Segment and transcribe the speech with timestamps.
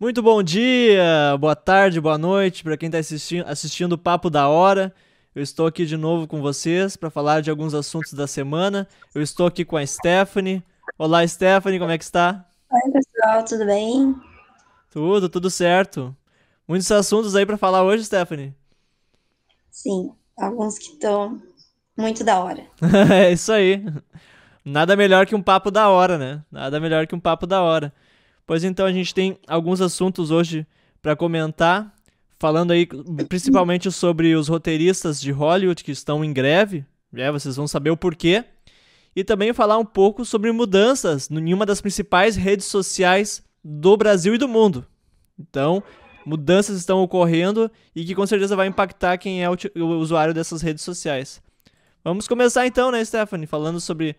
[0.00, 4.48] Muito bom dia, boa tarde, boa noite para quem está assistindo, assistindo o Papo da
[4.48, 4.94] Hora.
[5.34, 8.88] Eu estou aqui de novo com vocês para falar de alguns assuntos da semana.
[9.14, 10.64] Eu estou aqui com a Stephanie.
[10.96, 12.48] Olá, Stephanie, como é que está?
[12.72, 14.16] Oi, pessoal, tudo bem?
[14.90, 16.16] Tudo, tudo certo.
[16.66, 18.54] Muitos assuntos aí para falar hoje, Stephanie.
[19.70, 21.42] Sim, alguns que estão
[21.94, 22.64] muito da hora.
[23.12, 23.84] é isso aí.
[24.64, 26.42] Nada melhor que um papo da hora, né?
[26.50, 27.92] Nada melhor que um papo da hora.
[28.46, 30.66] Pois então a gente tem alguns assuntos hoje
[31.00, 31.94] para comentar,
[32.38, 32.86] falando aí
[33.28, 37.30] principalmente sobre os roteiristas de Hollywood que estão em greve, né?
[37.30, 38.44] Vocês vão saber o porquê.
[39.14, 44.34] E também falar um pouco sobre mudanças em uma das principais redes sociais do Brasil
[44.34, 44.86] e do mundo.
[45.38, 45.82] Então,
[46.24, 50.84] mudanças estão ocorrendo e que com certeza vai impactar quem é o usuário dessas redes
[50.84, 51.42] sociais.
[52.04, 54.16] Vamos começar então, né, Stephanie, falando sobre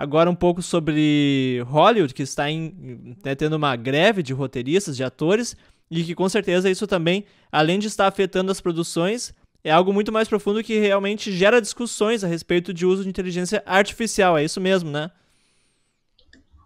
[0.00, 5.04] Agora um pouco sobre Hollywood, que está em, né, tendo uma greve de roteiristas, de
[5.04, 5.54] atores,
[5.90, 10.10] e que com certeza isso também, além de estar afetando as produções, é algo muito
[10.10, 14.38] mais profundo que realmente gera discussões a respeito de uso de inteligência artificial.
[14.38, 15.10] É isso mesmo, né?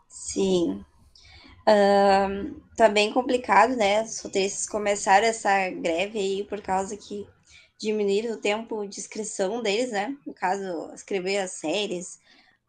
[0.09, 0.85] Sim.
[1.67, 4.05] Uh, tá bem complicado, né?
[4.05, 7.27] Os roteiristas começaram essa greve aí por causa que
[7.81, 10.17] diminuíram o tempo de inscrição deles, né?
[10.25, 12.23] No caso, escrever as séries,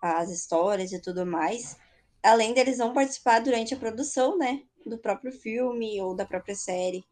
[0.05, 1.77] as histórias e tudo mais,
[2.23, 7.03] além deles não participar durante a produção, né, do próprio filme ou da própria série.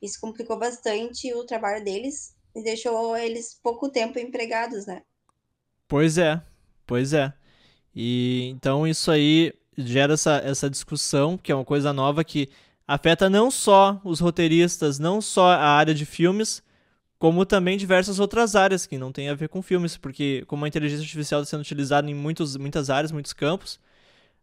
[0.00, 5.02] Isso complicou bastante o trabalho deles e deixou eles pouco tempo empregados, né?
[5.88, 6.40] Pois é,
[6.86, 7.32] pois é.
[7.94, 12.48] E então isso aí gera essa, essa discussão, que é uma coisa nova que
[12.86, 16.62] afeta não só os roteiristas, não só a área de filmes,
[17.18, 20.68] como também diversas outras áreas que não tem a ver com filmes, porque como a
[20.68, 23.80] inteligência artificial está sendo utilizada em muitos, muitas áreas, muitos campos,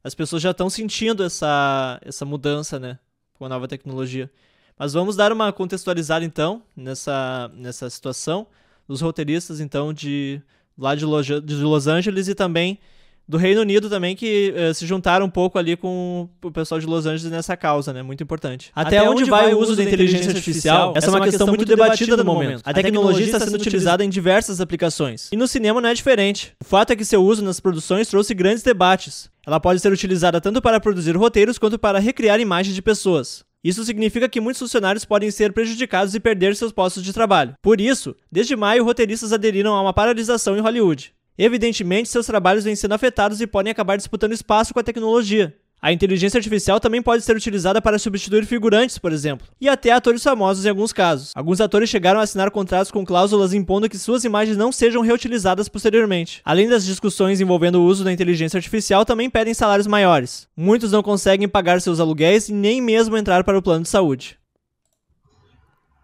[0.03, 2.99] as pessoas já estão sentindo essa, essa mudança, né,
[3.33, 4.29] com a nova tecnologia.
[4.77, 8.47] Mas vamos dar uma contextualizada então nessa, nessa situação
[8.88, 10.41] dos roteiristas então de
[10.77, 11.05] lá de
[11.41, 12.79] de Los Angeles e também
[13.28, 16.85] do Reino Unido também, que uh, se juntaram um pouco ali com o pessoal de
[16.85, 18.03] Los Angeles nessa causa, né?
[18.03, 18.72] Muito importante.
[18.75, 20.94] Até, Até onde, vai o uso da inteligência artificial?
[20.95, 22.61] Essa é uma questão, questão muito debatida no momento.
[22.66, 25.29] A tecnologia está sendo utilizada em diversas aplicações.
[25.31, 26.53] E no cinema não é diferente.
[26.61, 29.29] O fato é que seu uso nas produções trouxe grandes debates.
[29.45, 33.44] Ela pode ser utilizada tanto para produzir roteiros quanto para recriar imagens de pessoas.
[33.63, 37.55] Isso significa que muitos funcionários podem ser prejudicados e perder seus postos de trabalho.
[37.61, 41.13] Por isso, desde maio, roteiristas aderiram a uma paralisação em Hollywood.
[41.38, 45.55] Evidentemente, seus trabalhos vêm sendo afetados e podem acabar disputando espaço com a tecnologia.
[45.81, 50.23] A inteligência artificial também pode ser utilizada para substituir figurantes, por exemplo, e até atores
[50.23, 51.33] famosos em alguns casos.
[51.35, 55.67] Alguns atores chegaram a assinar contratos com cláusulas impondo que suas imagens não sejam reutilizadas
[55.67, 56.39] posteriormente.
[56.45, 60.47] Além das discussões envolvendo o uso da inteligência artificial, também pedem salários maiores.
[60.55, 64.39] Muitos não conseguem pagar seus aluguéis e nem mesmo entrar para o plano de saúde.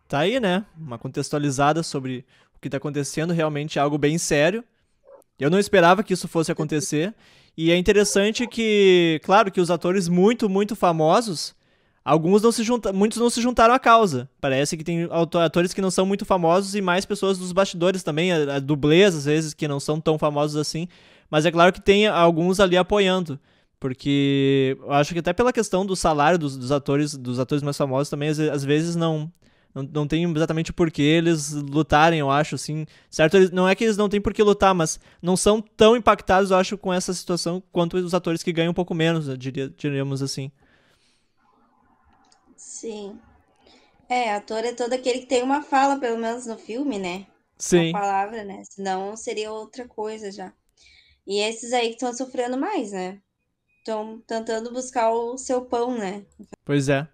[0.10, 0.66] Tá aí, né?
[0.78, 4.62] Uma contextualizada sobre o que está acontecendo, realmente é algo bem sério.
[5.40, 7.14] Eu não esperava que isso fosse acontecer.
[7.58, 11.56] E é interessante que, claro, que os atores muito, muito famosos,
[12.04, 14.30] alguns não se junta, muitos não se juntaram à causa.
[14.40, 15.08] Parece que tem
[15.44, 19.16] atores que não são muito famosos e mais pessoas dos bastidores também, a, a dublês
[19.16, 20.88] às vezes que não são tão famosos assim.
[21.30, 23.40] Mas é claro que tem alguns ali apoiando.
[23.80, 27.78] Porque eu acho que até pela questão do salário dos, dos atores, dos atores mais
[27.78, 29.32] famosos também, às, às vezes não
[29.74, 32.86] não, não tem exatamente por que eles lutarem, eu acho, assim.
[33.10, 33.38] Certo?
[33.38, 36.52] Eles, não é que eles não têm por que lutar, mas não são tão impactados,
[36.52, 40.22] eu acho, com essa situação quanto os atores que ganham um pouco menos, diria, diríamos
[40.22, 40.52] assim.
[42.56, 43.20] Sim.
[44.08, 47.28] É, ator é todo aquele que tem uma fala, pelo menos no filme, né?
[47.58, 47.90] Sim.
[47.90, 48.64] Uma palavra, né?
[48.64, 50.52] Senão seria outra coisa já.
[51.28, 53.22] E esses aí que estão sofrendo mais, né?
[53.78, 56.26] Estão tentando buscar o seu pão, né?
[56.66, 57.08] Pois é.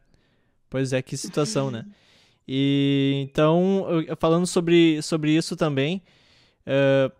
[0.70, 1.86] Pois é, que situação, né?
[2.48, 3.86] E então,
[4.20, 6.02] falando sobre, sobre isso também,
[6.68, 7.12] uh,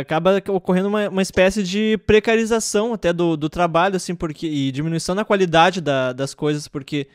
[0.00, 5.14] acaba ocorrendo uma, uma espécie de precarização até do, do trabalho, assim, porque e diminuição
[5.14, 7.06] na qualidade da, das coisas, porque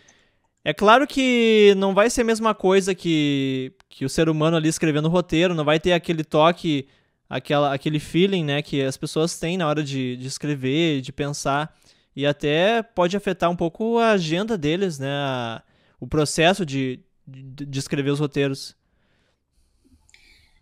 [0.63, 4.69] é claro que não vai ser a mesma coisa que, que o ser humano ali
[4.69, 6.88] escrevendo o roteiro, não vai ter aquele toque,
[7.30, 11.75] aquela, aquele feeling, né, que as pessoas têm na hora de, de escrever, de pensar,
[12.15, 15.63] e até pode afetar um pouco a agenda deles, né, a,
[16.00, 18.75] o processo de, de, de escrever os roteiros.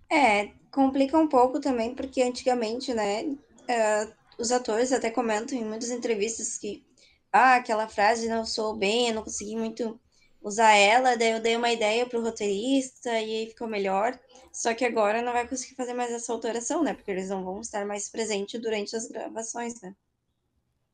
[0.09, 5.89] É, complica um pouco também, porque antigamente, né, uh, os atores até comentam em muitas
[5.89, 6.83] entrevistas que,
[7.31, 9.99] ah, aquela frase não sou bem, eu não consegui muito
[10.41, 14.17] usar ela, daí eu dei uma ideia pro roteirista e aí ficou melhor.
[14.51, 16.93] Só que agora não vai conseguir fazer mais essa alteração, né?
[16.93, 19.95] Porque eles não vão estar mais presentes durante as gravações, né?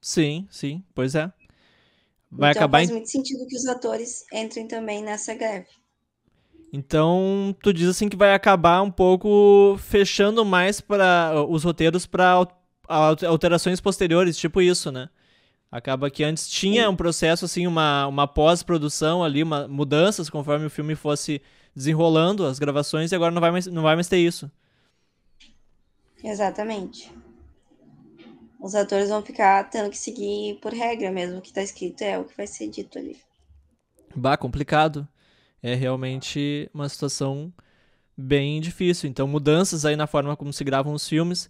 [0.01, 1.31] Sim, sim, pois é.
[2.37, 2.79] Vai então acabar.
[2.79, 5.67] faz muito sentido que os atores entrem também nessa greve.
[6.71, 12.47] Então, tu diz assim que vai acabar um pouco fechando mais para os roteiros para
[12.87, 15.07] alterações posteriores, tipo isso, né?
[15.71, 20.69] Acaba que antes tinha um processo assim, uma, uma pós-produção ali, uma, mudanças conforme o
[20.69, 21.41] filme fosse
[21.75, 24.51] desenrolando as gravações e agora não vai mais, não vai mais ter isso.
[26.23, 27.11] Exatamente.
[28.63, 32.17] Os atores vão ficar tendo que seguir por regra mesmo, o que tá escrito é
[32.17, 33.15] o que vai ser dito ali.
[34.15, 35.07] Bah, complicado.
[35.63, 37.53] É realmente uma situação
[38.17, 39.09] bem difícil.
[39.09, 41.49] Então, mudanças aí na forma como se gravam os filmes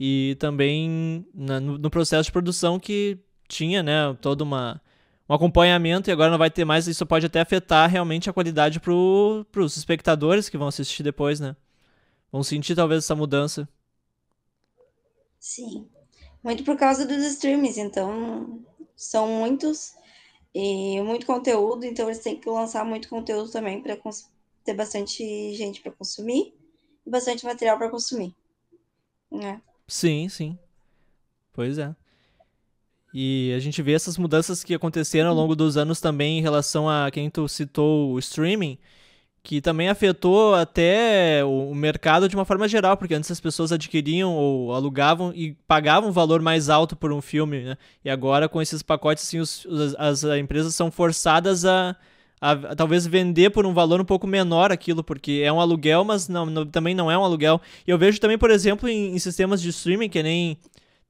[0.00, 3.18] e também na- no, no processo de produção que
[3.48, 4.80] tinha, né, todo uma,
[5.28, 6.88] um acompanhamento e agora não vai ter mais.
[6.88, 11.56] Isso pode até afetar realmente a qualidade para os espectadores que vão assistir depois, né?
[12.32, 13.68] Vão sentir talvez essa mudança.
[15.38, 15.90] Sim.
[16.42, 18.60] Muito por causa dos streams, então
[18.96, 19.94] são muitos
[20.54, 23.96] e muito conteúdo, então eles têm que lançar muito conteúdo também para
[24.64, 26.54] ter bastante gente para consumir
[27.06, 28.34] e bastante material para consumir.
[29.30, 29.62] Né?
[29.86, 30.58] Sim, sim.
[31.52, 31.94] Pois é.
[33.14, 36.88] E a gente vê essas mudanças que aconteceram ao longo dos anos também em relação
[36.88, 38.78] a quem tu citou o streaming,
[39.44, 44.32] que também afetou até o mercado de uma forma geral, porque antes as pessoas adquiriam
[44.32, 47.76] ou alugavam e pagavam um valor mais alto por um filme, né?
[48.04, 49.66] E agora com esses pacotes assim, os-
[49.98, 51.96] as, as empresas são forçadas a,
[52.40, 56.04] a, a talvez vender por um valor um pouco menor aquilo, porque é um aluguel,
[56.04, 57.60] mas não, não- também não é um aluguel.
[57.84, 60.56] E eu vejo também, por exemplo, em, em sistemas de streaming, que nem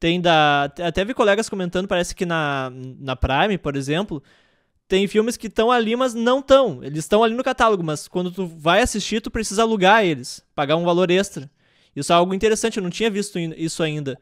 [0.00, 0.64] tem da.
[0.82, 4.22] Até vi colegas comentando, parece que na, na Prime, por exemplo,
[4.92, 6.84] tem filmes que estão ali, mas não estão.
[6.84, 10.76] Eles estão ali no catálogo, mas quando tu vai assistir, tu precisa alugar eles, pagar
[10.76, 11.50] um valor extra.
[11.96, 14.20] Isso é algo interessante, eu não tinha visto isso ainda.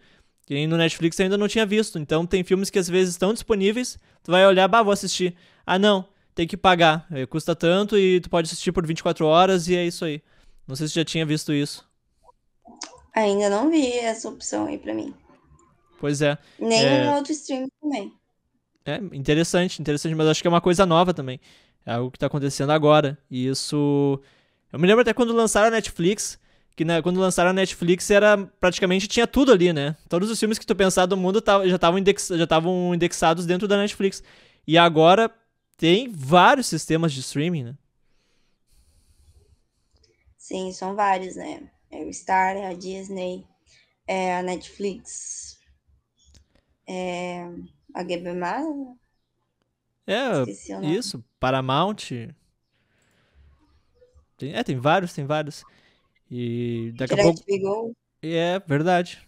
[0.49, 1.99] Nem no Netflix eu ainda não tinha visto.
[1.99, 5.35] Então tem filmes que às vezes estão disponíveis, tu vai olhar, bah, vou assistir.
[5.67, 6.07] Ah, não,
[6.37, 7.05] tem que pagar.
[7.29, 10.23] Custa tanto e tu pode assistir por 24 horas e é isso aí.
[10.69, 11.85] Não sei se já tinha visto isso.
[13.13, 15.13] Ainda não vi essa opção aí para mim.
[15.99, 16.39] Pois é.
[16.61, 17.17] Nenhum É.
[17.17, 18.13] outro stream também.
[18.85, 21.41] É interessante, interessante, mas acho que é uma coisa nova também.
[21.85, 23.19] É algo que tá acontecendo agora.
[23.31, 24.21] E isso.
[24.73, 26.39] Eu me lembro até quando lançaram a Netflix,
[26.77, 29.97] que né, quando lançaram a Netflix era praticamente tinha tudo ali, né?
[30.09, 33.69] Todos os filmes que tu pensar do mundo já estavam index, já estavam indexados dentro
[33.69, 34.23] da Netflix.
[34.67, 35.31] E agora
[35.77, 37.75] tem vários sistemas de streaming, né?
[40.39, 41.71] Sim, são vários, né?
[41.91, 43.45] É o Star, é a Disney,
[44.07, 45.59] é a Netflix,
[46.89, 47.47] é
[47.95, 48.97] a GBMA,
[50.07, 50.43] É,
[50.83, 52.11] isso, Paramount.
[54.37, 55.63] Tem, é, tem vários, tem vários.
[56.31, 57.43] E daqui a pouco.
[57.61, 57.97] Go.
[58.23, 59.27] É verdade.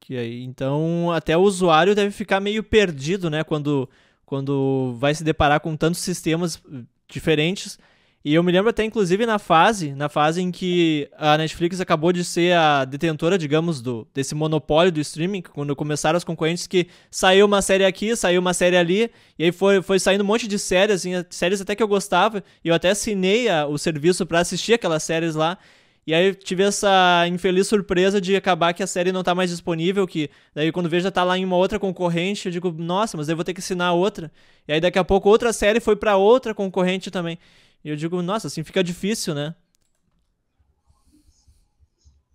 [0.00, 3.44] Que aí, então, até o usuário deve ficar meio perdido, né?
[3.44, 3.88] Quando,
[4.24, 7.78] quando vai se deparar com tantos sistemas eh, diferentes.
[8.24, 12.12] E eu me lembro até, inclusive, na fase, na fase em que a Netflix acabou
[12.12, 16.86] de ser a detentora, digamos, do, desse monopólio do streaming, quando começaram os concorrentes que
[17.10, 20.46] saiu uma série aqui, saiu uma série ali, e aí foi, foi saindo um monte
[20.46, 24.24] de séries, assim, séries até que eu gostava, e eu até assinei a- o serviço
[24.24, 25.58] pra assistir aquelas séries lá.
[26.06, 30.06] E aí tive essa infeliz surpresa de acabar que a série não tá mais disponível,
[30.06, 33.28] que daí quando vejo já tá lá em uma outra concorrente, eu digo, nossa, mas
[33.28, 34.30] eu vou ter que assinar outra.
[34.66, 37.38] E aí daqui a pouco outra série foi pra outra concorrente também.
[37.84, 39.54] E eu digo, nossa, assim fica difícil, né?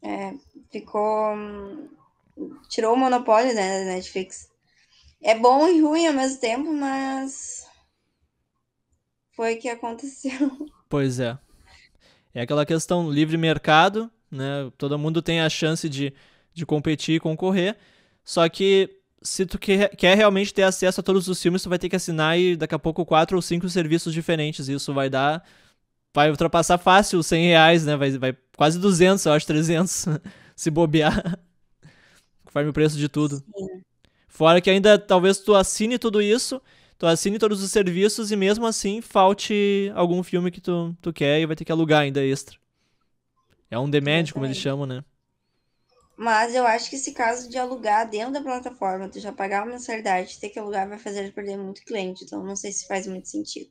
[0.01, 0.33] É,
[0.71, 1.35] ficou.
[2.69, 4.49] Tirou o monopólio, né, da Netflix.
[5.21, 7.65] É bom e ruim ao mesmo tempo, mas.
[9.35, 10.31] Foi o que aconteceu.
[10.89, 11.37] Pois é.
[12.33, 14.71] É aquela questão livre mercado, né?
[14.77, 16.13] Todo mundo tem a chance de,
[16.53, 17.75] de competir e concorrer.
[18.23, 21.79] Só que se tu quer, quer realmente ter acesso a todos os filmes, tu vai
[21.79, 24.67] ter que assinar e daqui a pouco quatro ou cinco serviços diferentes.
[24.67, 25.43] Isso vai dar.
[26.13, 27.95] Vai ultrapassar fácil os 100 reais, né?
[27.95, 30.05] Vai, vai quase 200, eu acho, 300,
[30.55, 31.39] se bobear.
[32.45, 33.43] Conforme o preço de tudo.
[34.27, 36.61] Fora que ainda talvez tu assine tudo isso,
[36.97, 41.39] tu assine todos os serviços e mesmo assim falte algum filme que tu, tu quer
[41.39, 42.57] e vai ter que alugar ainda extra.
[43.69, 45.03] É um demand, como eles chamam, né?
[46.17, 49.73] Mas eu acho que esse caso de alugar dentro da plataforma, tu já pagar uma
[49.73, 52.23] mensalidade, ter que alugar vai fazer perder muito cliente.
[52.25, 53.69] Então não sei se faz muito sentido.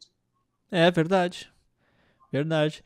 [0.70, 1.48] É verdade.
[2.32, 2.84] Verdade.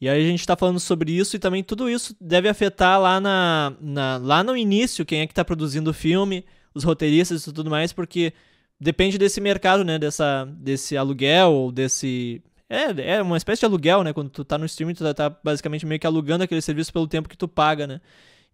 [0.00, 3.20] E aí a gente tá falando sobre isso e também tudo isso deve afetar lá
[3.20, 7.52] na, na- lá no início quem é que tá produzindo o filme, os roteiristas e
[7.52, 8.32] tudo mais, porque
[8.80, 14.02] depende desse mercado, né, dessa desse aluguel ou desse é, é uma espécie de aluguel,
[14.04, 16.92] né, quando tu tá no streaming tu tá, tá basicamente meio que alugando aquele serviço
[16.92, 18.00] pelo tempo que tu paga, né?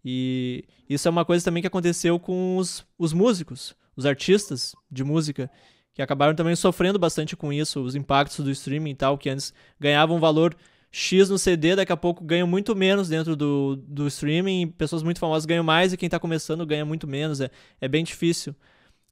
[0.03, 5.03] E isso é uma coisa também que aconteceu com os, os músicos, os artistas de
[5.03, 5.49] música,
[5.93, 9.53] que acabaram também sofrendo bastante com isso, os impactos do streaming e tal, que antes
[9.79, 10.55] ganhavam valor
[10.91, 15.19] X no CD, daqui a pouco ganham muito menos dentro do, do streaming, pessoas muito
[15.19, 17.49] famosas ganham mais e quem está começando ganha muito menos, é,
[17.81, 18.55] é bem difícil.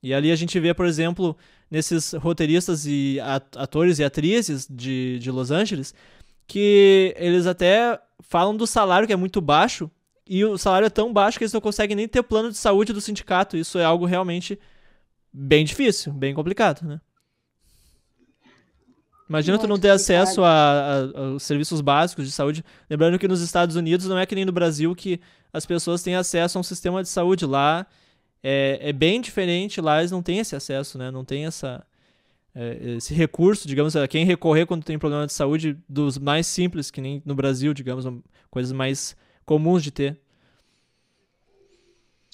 [0.02, 1.36] E ali a gente vê, por exemplo,
[1.70, 3.18] nesses roteiristas e
[3.56, 5.94] atores e atrizes de, de Los Angeles,
[6.48, 9.90] que eles até falam do salário que é muito baixo,
[10.28, 12.92] e o salário é tão baixo que eles não conseguem nem ter plano de saúde
[12.92, 13.56] do sindicato.
[13.56, 14.60] Isso é algo realmente
[15.32, 17.00] bem difícil, bem complicado, né?
[19.28, 22.64] Imagina tu não ter acesso a, a, a, serviços básicos de saúde.
[22.90, 25.20] Lembrando que nos Estados Unidos não é que nem no Brasil que
[25.52, 27.46] as pessoas têm acesso a um sistema de saúde.
[27.46, 27.88] Lá
[28.44, 31.10] é, é bem diferente, lá eles não têm esse acesso, né?
[31.10, 31.84] Não tem essa,
[32.54, 36.92] é, esse recurso, digamos, a quem recorrer quando tem problema de saúde dos mais simples,
[36.92, 38.06] que nem no Brasil, digamos,
[38.52, 40.20] coisas mais comuns de ter.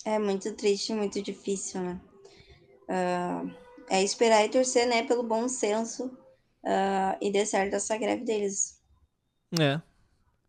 [0.04, 2.02] É muito triste, muito difícil, né?
[2.90, 3.54] Uh,
[3.90, 8.82] é esperar e torcer, né, pelo bom senso uh, e dê certo essa greve deles.
[9.60, 9.82] É.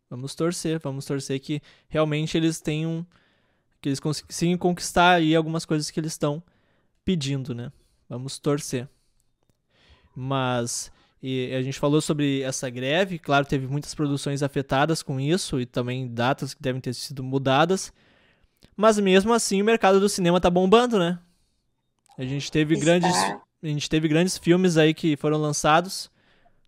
[0.08, 3.06] Vamos torcer, vamos torcer que realmente eles tenham.
[3.80, 6.42] que eles consigam conquistar aí algumas coisas que eles estão
[7.04, 7.72] pedindo, né?
[8.08, 8.88] Vamos torcer.
[10.14, 10.92] Mas.
[11.22, 15.66] E a gente falou sobre essa greve, claro, teve muitas produções afetadas com isso e
[15.66, 17.92] também datas que devem ter sido mudadas.
[18.76, 21.18] Mas mesmo assim o mercado do cinema tá bombando, né?
[22.18, 22.84] A gente teve Está.
[22.84, 23.12] grandes
[23.62, 26.10] a gente teve grandes filmes aí que foram lançados.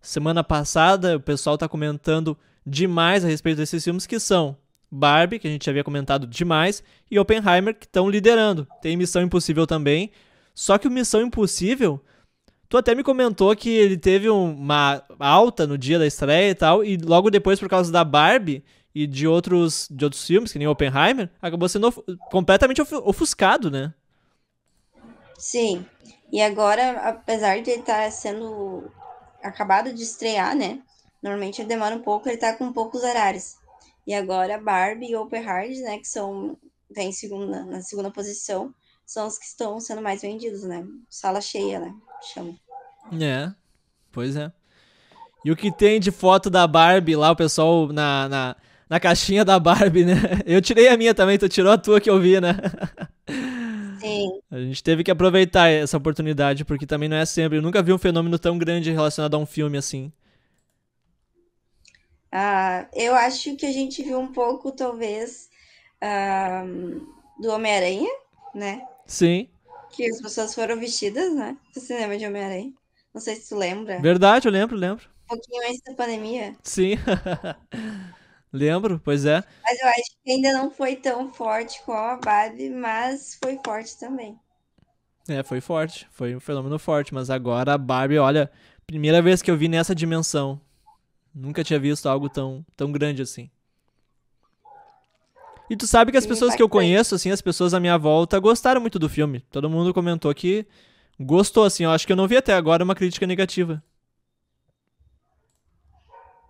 [0.01, 4.55] Semana passada, o pessoal tá comentando demais a respeito desses filmes que são
[4.89, 6.81] Barbie, que a gente havia comentado demais,
[7.11, 8.65] e Oppenheimer, que estão liderando.
[8.81, 10.09] Tem Missão Impossível também.
[10.53, 12.01] Só que o Missão Impossível,
[12.69, 16.83] tu até me comentou que ele teve uma alta no dia da estreia e tal,
[16.83, 20.67] e logo depois, por causa da Barbie e de outros, de outros filmes, que nem
[20.67, 21.91] Oppenheimer, acabou sendo
[22.31, 23.93] completamente ofuscado, né?
[25.37, 25.85] Sim.
[26.31, 28.89] E agora, apesar de ele estar tá sendo
[29.43, 30.81] acabado de estrear, né?
[31.21, 33.57] Normalmente ele demora um pouco, ele tá com poucos horários.
[34.07, 36.57] E agora Barbie e Hard, né, que são
[36.89, 38.73] vem segunda, na segunda posição,
[39.05, 40.85] são os que estão sendo mais vendidos, né?
[41.09, 41.93] Sala cheia, né?
[42.33, 42.55] Chama.
[43.21, 43.53] É.
[44.11, 44.51] Pois é.
[45.43, 48.55] E o que tem de foto da Barbie lá, o pessoal na, na,
[48.89, 50.15] na caixinha da Barbie, né?
[50.45, 52.55] Eu tirei a minha também, tu tirou a tua que eu vi, né?
[53.99, 54.39] Sim.
[54.51, 57.57] A gente teve que aproveitar essa oportunidade, porque também não é sempre.
[57.57, 60.11] Eu nunca vi um fenômeno tão grande relacionado a um filme assim.
[62.31, 65.49] Ah, eu acho que a gente viu um pouco, talvez,
[67.39, 68.09] do Homem-Aranha,
[68.53, 68.81] né?
[69.05, 69.49] Sim.
[69.91, 71.57] Que as pessoas foram vestidas, né?
[71.71, 72.73] Pro cinema de Homem-Aranha.
[73.13, 73.99] Não sei se tu lembra.
[74.01, 75.07] Verdade, eu lembro, lembro.
[75.25, 76.55] Um pouquinho antes da pandemia.
[76.63, 76.95] Sim.
[78.55, 79.43] Lembro, pois é.
[79.63, 83.99] Mas eu acho que ainda não foi tão forte com a Barbie, mas foi forte
[83.99, 84.39] também.
[85.27, 86.07] É, foi forte.
[86.11, 87.13] Foi um fenômeno forte.
[87.13, 88.49] Mas agora a Barbie, olha,
[88.87, 90.61] primeira vez que eu vi nessa dimensão.
[91.33, 93.49] Nunca tinha visto algo tão, tão grande assim.
[95.69, 98.39] E tu sabe que as pessoas que eu conheço, assim, as pessoas à minha volta,
[98.39, 99.39] gostaram muito do filme.
[99.51, 100.65] Todo mundo comentou que
[101.19, 101.83] gostou, assim.
[101.83, 103.83] Eu acho que eu não vi até agora uma crítica negativa.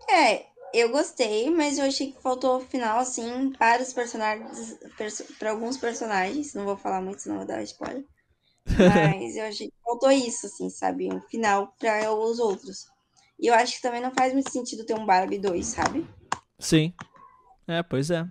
[0.10, 4.78] É, eu gostei, mas eu achei que faltou o final, assim, para os personagens,
[5.40, 6.54] para alguns personagens.
[6.54, 8.04] Não vou falar muito, senão vou dar spoiler.
[8.66, 11.08] Mas eu achei que faltou isso, assim, sabe?
[11.14, 12.88] Um final para os outros.
[13.40, 16.08] E eu acho que também não faz muito sentido ter um Barbie 2, sabe?
[16.58, 16.92] Sim.
[17.68, 18.28] É, pois é.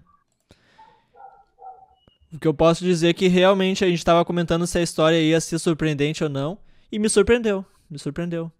[2.34, 5.20] O que eu posso dizer é que realmente a gente estava comentando se a história
[5.20, 6.58] ia ser surpreendente ou não.
[6.90, 7.64] E me surpreendeu.
[7.88, 8.50] Me surpreendeu.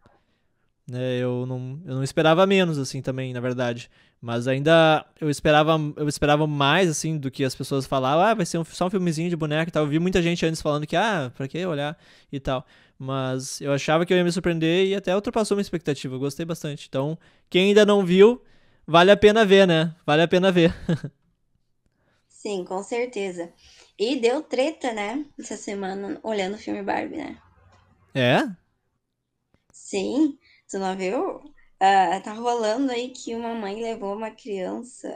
[0.89, 3.91] Né, eu, não, eu não esperava menos, assim, também, na verdade.
[4.21, 8.25] Mas ainda eu esperava, eu esperava mais, assim, do que as pessoas falavam.
[8.25, 9.85] Ah, vai ser um, só um filmezinho de boneca e tal.
[9.85, 11.99] Eu vi muita gente antes falando que, ah, pra que olhar
[12.31, 12.65] e tal.
[12.97, 16.15] Mas eu achava que eu ia me surpreender e até ultrapassou minha expectativa.
[16.15, 16.87] Eu gostei bastante.
[16.89, 17.19] Então,
[17.51, 18.41] quem ainda não viu,
[18.87, 19.93] vale a pena ver, né?
[20.07, 20.73] Vale a pena ver.
[22.47, 23.51] Sim, com certeza.
[23.99, 25.25] E deu treta, né?
[25.39, 27.39] Essa semana, olhando o filme Barbie, né?
[28.15, 28.41] É?
[29.73, 30.39] Sim.
[30.71, 31.37] Tu não viu?
[31.37, 35.09] Uh, tá rolando aí que uma mãe levou uma criança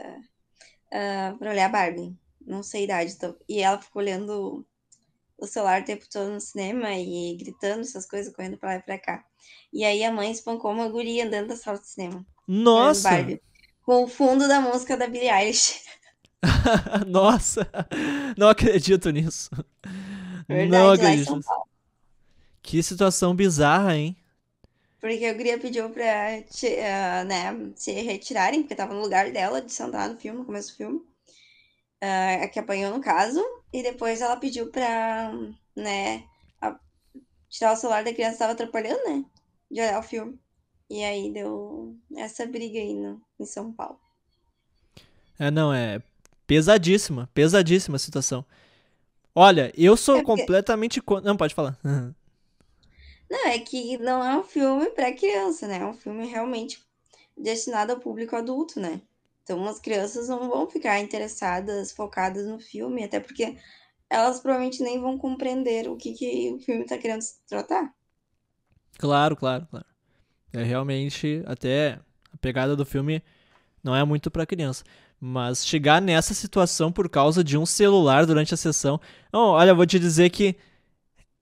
[0.87, 2.17] uh, pra olhar Barbie.
[2.41, 3.19] Não sei a idade.
[3.19, 3.37] Tô...
[3.47, 4.65] E ela ficou olhando
[5.37, 8.81] o celular o tempo todo no cinema e gritando essas coisas, correndo pra lá e
[8.81, 9.23] pra cá.
[9.71, 12.25] E aí a mãe espancou uma guria andando da sala de cinema.
[12.47, 13.11] Nossa!
[13.83, 15.79] Com o fundo da música da Billie Eilish.
[17.07, 17.69] Nossa!
[18.37, 19.49] Não acredito nisso.
[20.47, 21.39] Verdade, não acredito.
[22.61, 24.15] Que situação bizarra, hein?
[24.99, 29.61] Porque a guria pediu pra te, uh, né, se retirarem, porque tava no lugar dela
[29.61, 30.99] de sentar no filme, no começo do filme.
[32.03, 33.41] Uh, que apanhou no caso.
[33.71, 35.31] E depois ela pediu pra,
[35.75, 36.23] né,
[36.61, 36.77] a,
[37.49, 39.25] tirar o celular da criança estava atrapalhando, né?
[39.71, 40.39] De olhar o filme.
[40.89, 43.99] E aí deu essa briga aí no, em São Paulo.
[45.37, 46.01] É, não, é
[46.49, 48.43] pesadíssima, pesadíssima a situação.
[49.35, 50.41] Olha, eu sou é porque...
[50.41, 51.77] completamente Não, pode falar.
[53.29, 55.77] Não, é que não é um filme para criança, né?
[55.77, 56.83] É um filme realmente
[57.37, 58.99] destinado ao público adulto, né?
[59.43, 63.55] Então as crianças não vão ficar interessadas, focadas no filme, até porque
[64.09, 67.93] elas provavelmente nem vão compreender o que, que o filme está querendo tratar.
[68.97, 69.85] Claro, claro, claro.
[70.51, 71.99] É realmente até
[72.33, 73.21] a pegada do filme
[73.83, 74.83] não é muito para criança.
[75.19, 78.99] Mas chegar nessa situação por causa de um celular durante a sessão.
[79.33, 80.55] Não, olha, vou te dizer que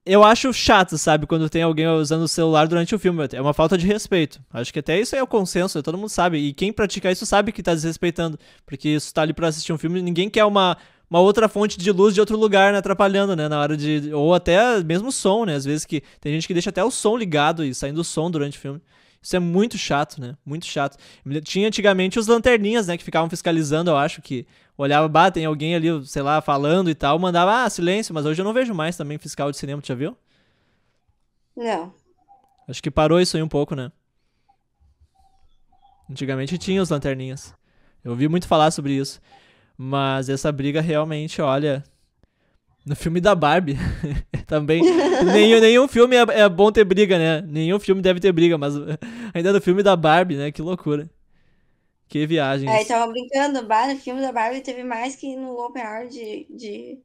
[0.08, 3.28] eu acho chato, sabe, quando tem alguém usando o celular durante o filme.
[3.34, 4.40] É uma falta de respeito.
[4.52, 6.38] Acho que até isso é o consenso, todo mundo sabe.
[6.38, 8.40] E quem pratica isso sabe que tá desrespeitando.
[8.66, 10.78] Porque isso tá ali pra assistir um filme, ninguém quer uma,
[11.10, 14.10] uma outra fonte de luz de outro lugar, né, atrapalhando, né, na hora de...
[14.14, 17.18] Ou até mesmo som, né, às vezes que tem gente que deixa até o som
[17.18, 18.82] ligado e saindo o som durante o filme.
[19.28, 20.38] Isso é muito chato, né?
[20.46, 20.98] Muito chato.
[21.44, 22.98] Tinha antigamente os lanterninhas, né?
[22.98, 26.96] Que ficavam fiscalizando, eu acho que olhava, bah, tem alguém ali, sei lá, falando e
[26.96, 29.90] tal, mandava, ah, silêncio, mas hoje eu não vejo mais também fiscal de cinema, tu
[29.90, 30.16] já viu?
[31.58, 31.94] Não.
[32.70, 33.92] Acho que parou isso aí um pouco, né?
[36.10, 37.54] Antigamente tinha os lanterninhas.
[38.06, 39.20] Eu ouvi muito falar sobre isso.
[39.78, 41.84] Mas essa briga realmente, olha,
[42.88, 43.78] no filme da Barbie
[44.48, 44.82] também.
[45.26, 47.42] nenhum, nenhum filme é, é, bom ter briga, né?
[47.42, 48.74] Nenhum filme deve ter briga, mas
[49.34, 50.52] ainda no filme da Barbie, né?
[50.52, 51.10] Que loucura.
[52.08, 52.70] Que viagem.
[52.70, 56.98] Aí tava brincando, no filme da Barbie teve mais que no Open Hour de, de,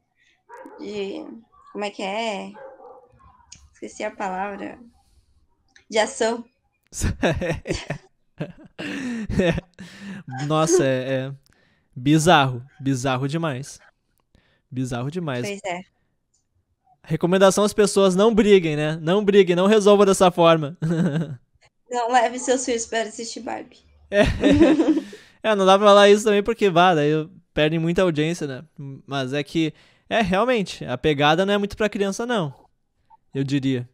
[0.78, 1.26] de.
[1.72, 2.52] Como é que é?
[3.72, 4.78] Esqueci a palavra.
[5.90, 6.44] De ação.
[10.46, 11.32] Nossa, é, é
[11.96, 12.62] bizarro.
[12.80, 13.80] Bizarro demais.
[14.72, 15.46] Bizarro demais.
[15.46, 15.82] Pois é.
[17.04, 18.98] Recomendação às pessoas não briguem, né?
[19.02, 20.78] Não briguem, não resolvam dessa forma.
[21.90, 23.76] Não leve seus filhos para assistir Barbie.
[24.10, 24.22] É,
[25.44, 27.10] é não dá pra falar isso também porque, vá, daí
[27.52, 28.64] perdem muita audiência, né?
[29.06, 29.74] Mas é que,
[30.08, 32.54] é, realmente, a pegada não é muito pra criança, não.
[33.34, 33.86] Eu diria.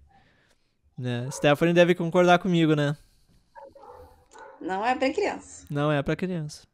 [0.97, 1.29] Né?
[1.33, 2.97] Stephanie deve concordar comigo, né?
[4.61, 5.67] Não é pra criança.
[5.69, 6.69] Não é pra criança.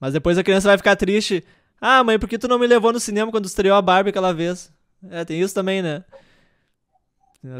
[0.00, 1.44] Mas depois a criança vai ficar triste.
[1.80, 4.32] Ah, mãe, por que tu não me levou no cinema quando estreou a Barbie aquela
[4.32, 4.72] vez?
[5.10, 6.04] É, tem isso também, né?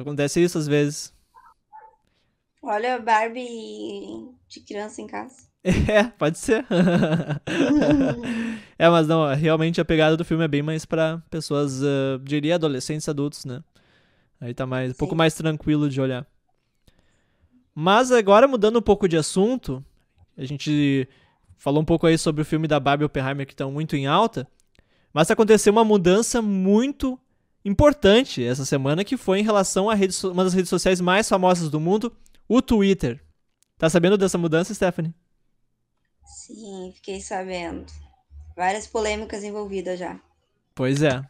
[0.00, 1.12] Acontece isso às vezes.
[2.62, 5.52] Olha, Barbie de criança em casa.
[5.64, 6.66] É, pode ser.
[8.78, 12.56] é, mas não, realmente a pegada do filme é bem mais para pessoas, uh, diria
[12.56, 13.62] adolescentes, adultos, né?
[14.38, 16.26] Aí tá mais, um pouco mais tranquilo de olhar.
[17.74, 19.82] Mas agora mudando um pouco de assunto,
[20.36, 21.08] a gente
[21.56, 24.46] falou um pouco aí sobre o filme da Barbie Oppenheimer que estão muito em alta,
[25.12, 27.18] mas aconteceu uma mudança muito
[27.64, 31.70] importante essa semana que foi em relação a rede, uma das redes sociais mais famosas
[31.70, 32.14] do mundo,
[32.48, 33.22] o Twitter.
[33.78, 35.14] Tá sabendo dessa mudança, Stephanie?
[36.24, 37.86] Sim, fiquei sabendo.
[38.56, 40.20] Várias polêmicas envolvidas já.
[40.74, 41.22] Pois é.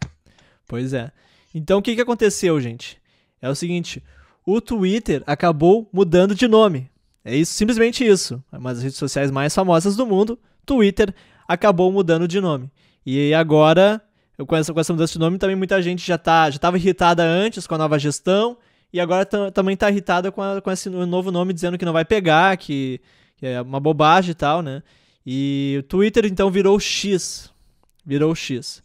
[0.66, 1.12] Pois é.
[1.54, 3.00] Então o que, que aconteceu, gente?
[3.40, 4.02] É o seguinte:
[4.44, 6.90] o Twitter acabou mudando de nome.
[7.24, 8.42] É isso, simplesmente isso.
[8.52, 11.14] É uma das redes sociais mais famosas do mundo, Twitter,
[11.48, 12.70] acabou mudando de nome.
[13.04, 14.00] E agora,
[14.46, 17.22] com essa, com essa mudança de nome, também muita gente já tá, já estava irritada
[17.22, 18.58] antes com a nova gestão,
[18.92, 22.04] e agora também está irritada com, a, com esse novo nome, dizendo que não vai
[22.04, 23.00] pegar, que,
[23.36, 24.82] que é uma bobagem e tal, né?
[25.26, 27.50] E o Twitter então virou X.
[28.04, 28.82] Virou X.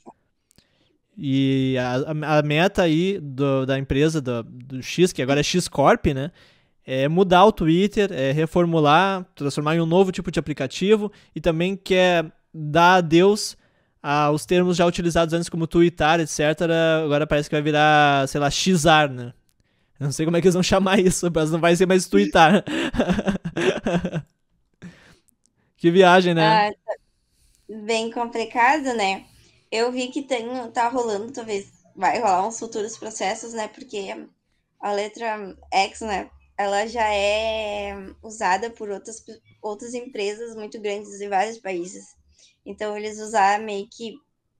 [1.15, 5.67] E a, a meta aí do, da empresa do, do X, que agora é X
[5.67, 6.31] Corp, né?
[6.91, 11.75] É mudar o Twitter, é reformular, transformar em um novo tipo de aplicativo e também
[11.75, 13.55] quer dar adeus
[14.01, 16.39] aos termos já utilizados antes como twittar, etc.
[17.05, 19.31] Agora parece que vai virar, sei lá, xar, né?
[19.99, 22.63] não sei como é que eles vão chamar isso, mas não vai ser mais twittar.
[25.77, 26.69] que viagem, né?
[26.69, 26.73] Ah,
[27.85, 29.25] bem complicado, né?
[29.71, 33.67] Eu vi que tem, tá rolando, talvez vai rolar uns futuros processos, né?
[33.67, 34.27] Porque
[34.79, 36.31] a letra X, né?
[36.59, 39.23] Ela já é usada por outras,
[39.61, 42.03] outras empresas muito grandes em vários países.
[42.65, 44.17] Então, eles usar meio que,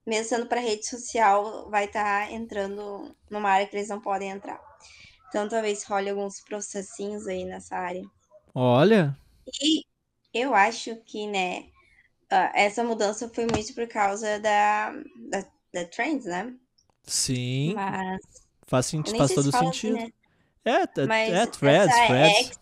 [0.07, 4.29] mesmo sendo para rede social, vai estar tá entrando numa área que eles não podem
[4.29, 4.62] entrar.
[5.27, 8.09] Então, talvez role alguns processinhos aí nessa área.
[8.55, 9.17] Olha!
[9.62, 9.83] E
[10.33, 11.65] eu acho que, né,
[12.53, 14.91] essa mudança foi muito por causa da,
[15.29, 16.55] da, da Trends, né?
[17.03, 17.73] Sim.
[17.73, 18.21] Mas.
[18.67, 19.97] Faz, faz todo assim, sentido.
[19.97, 20.13] Assim, né?
[20.65, 22.38] É, Mas é threads, essa threads.
[22.38, 22.60] X...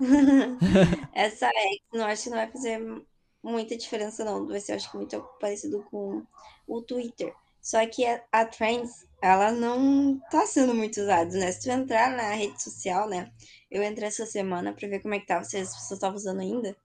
[1.12, 3.02] essa X, não acho que não vai fazer
[3.42, 4.46] muita diferença, não.
[4.46, 6.22] Vai ser, acho que, muito parecido com
[6.66, 7.34] o Twitter.
[7.60, 11.52] Só que a, a Trends, ela não tá sendo muito usada, né?
[11.52, 13.30] Se tu entrar na rede social, né?
[13.70, 16.40] Eu entrei essa semana pra ver como é que tava, se as pessoas estavam usando
[16.40, 16.76] ainda.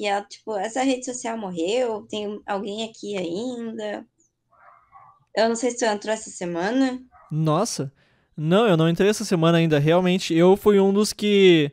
[0.00, 2.06] E ela, tipo, essa rede social morreu?
[2.08, 4.04] Tem alguém aqui ainda?
[5.36, 7.00] Eu não sei se tu entrou essa semana.
[7.30, 7.92] Nossa.
[8.36, 9.78] Não, eu não entrei essa semana ainda.
[9.78, 11.70] Realmente, eu fui um dos que.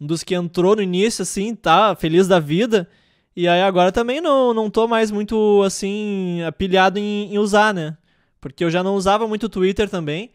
[0.00, 1.94] Um dos que entrou no início, assim, tá?
[1.94, 2.88] Feliz da vida.
[3.36, 7.96] E aí agora também não, não tô mais muito, assim, apilhado em, em usar, né?
[8.40, 10.30] Porque eu já não usava muito o Twitter também.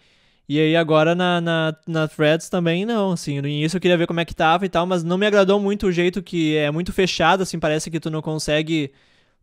[0.47, 4.05] E aí agora na, na, na Threads também não, assim, no início eu queria ver
[4.05, 6.69] como é que tava e tal, mas não me agradou muito o jeito que é
[6.69, 8.91] muito fechado, assim, parece que tu não consegue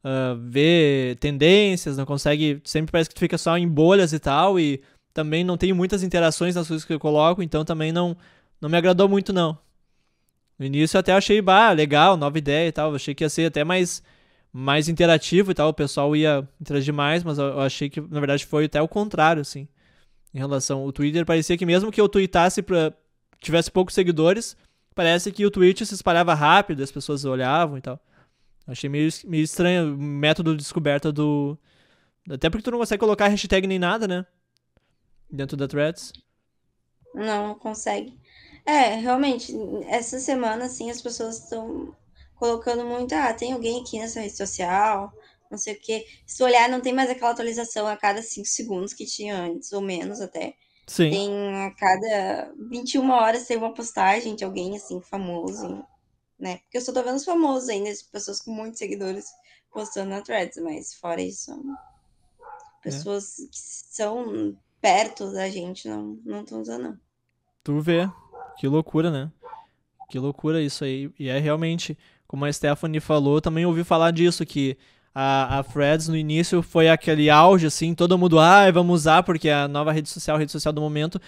[0.05, 4.61] uh, ver tendências, não consegue, sempre parece que tu fica só em bolhas e tal,
[4.61, 4.81] e
[5.12, 8.16] também não tem muitas interações nas coisas que eu coloco, então também não,
[8.61, 9.59] não me agradou muito não.
[10.59, 13.46] No início eu até achei, bah, legal, nova ideia e tal, achei que ia ser
[13.46, 14.03] até mais
[14.53, 18.44] mais interativo e tal, o pessoal ia interagir mais, mas eu achei que na verdade
[18.44, 19.66] foi até o contrário, assim.
[20.35, 22.92] Em relação ao Twitter, parecia que mesmo que eu tweetasse para
[23.40, 24.57] tivesse poucos seguidores,
[24.94, 27.98] parece que o tweet se espalhava rápido, as pessoas olhavam e tal.
[28.66, 31.59] Achei meio, meio estranho o método de descoberta do.
[32.31, 34.25] Até porque tu não consegue colocar hashtag nem nada, né?
[35.33, 36.12] Dentro da threads.
[37.14, 38.14] Não, consegue.
[38.66, 39.55] É, realmente,
[39.88, 41.97] essa semana, assim, as pessoas estão
[42.37, 45.12] colocando muito, ah, tem alguém aqui nessa rede social,
[45.51, 46.07] não sei o quê.
[46.27, 49.81] Se olhar, não tem mais aquela atualização a cada 5 segundos que tinha antes, ou
[49.81, 50.55] menos até.
[50.87, 51.11] Sim.
[51.11, 55.85] Tem a cada 21 horas tem uma postagem de alguém, assim, famoso,
[56.38, 56.59] né?
[56.59, 59.27] Porque eu só tô vendo os famosos ainda, pessoas com muitos seguidores
[59.73, 61.59] postando na Threads, mas fora isso,
[62.83, 63.47] pessoas é.
[63.47, 66.99] que são perto da gente não estão usando, não.
[67.64, 68.11] Tu vê.
[68.59, 69.31] Que loucura, né?
[70.11, 71.11] Que loucura isso aí.
[71.18, 71.97] E é realmente
[72.33, 74.79] como a Stephanie falou, também ouvi falar disso, que
[75.14, 79.51] a, a Threads no início foi aquele auge, assim, todo mundo, ah, vamos usar porque
[79.51, 81.21] é a nova rede social, a rede social do momento.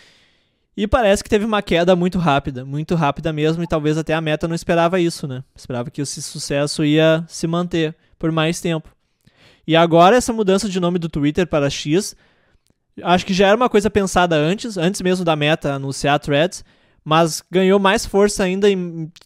[0.74, 4.20] E parece que teve uma queda muito rápida, muito rápida mesmo, e talvez até a
[4.22, 5.44] meta não esperava isso, né?
[5.54, 8.88] Esperava que esse sucesso ia se manter por mais tempo.
[9.66, 12.16] E agora essa mudança de nome do Twitter para X,
[13.02, 16.64] acho que já era uma coisa pensada antes, antes mesmo da meta anunciar a Threads,
[17.04, 18.76] mas ganhou mais força ainda e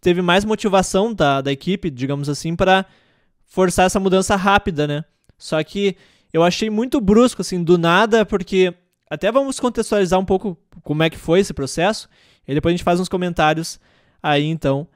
[0.01, 2.85] teve mais motivação da, da equipe, digamos assim, para
[3.47, 5.05] forçar essa mudança rápida, né?
[5.39, 5.97] Só que
[6.33, 8.75] eu achei muito brusco, assim, do nada, porque
[9.09, 12.09] até vamos contextualizar um pouco como é que foi esse processo,
[12.47, 13.79] e depois a gente faz uns comentários
[14.23, 14.87] aí, então,